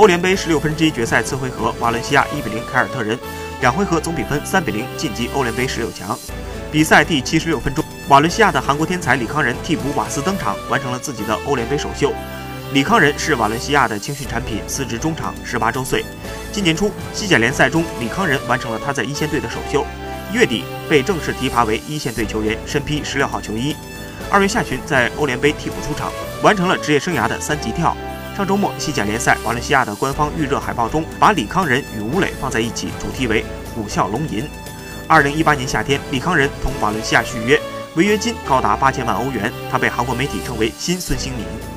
[0.00, 3.18] 欧联杯十六分之一决赛次回合，瓦伦西亚一比零凯尔特人，
[3.60, 6.18] 两回合总比分三比零晋级欧联杯十六强。
[6.72, 12.14] 比赛第七十六分钟，瓦伦西亚的韩国天才李康仁替补瓦斯登场，完成了自己的欧联杯首秀。
[12.72, 16.02] 李康仁是瓦伦西亚的青训产品，司职中场，十八周岁。
[16.50, 19.84] 今年初西甲联赛中，李康仁完成了他在一线队的首秀，
[20.32, 23.76] 一月底被正式提拔为一线队球员，身披十六号球衣。
[24.30, 26.10] 二月下旬在欧联杯替补出场，
[26.42, 27.94] 完成了职业生涯的三级跳。
[28.36, 33.44] 上周末西甲联赛，瓦伦西亚的官方预热海报中把李康仁与吴磊放在一起，主题为
[33.74, 34.48] 虎啸龙吟。
[35.06, 37.60] 二零一八年夏天，李康仁同瓦伦西亚续约，
[37.96, 41.70] 违约金高达八千万欧元，他被韩国媒体称为新孙兴民。